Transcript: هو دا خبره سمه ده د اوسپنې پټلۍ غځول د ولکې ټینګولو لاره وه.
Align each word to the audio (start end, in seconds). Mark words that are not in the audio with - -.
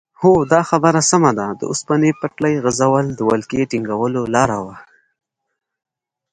هو 0.21 0.31
دا 0.53 0.61
خبره 0.69 1.01
سمه 1.11 1.31
ده 1.39 1.47
د 1.59 1.61
اوسپنې 1.71 2.09
پټلۍ 2.19 2.55
غځول 2.63 3.05
د 3.13 3.19
ولکې 3.29 3.69
ټینګولو 3.71 4.21
لاره 4.35 4.57
وه. 4.65 4.75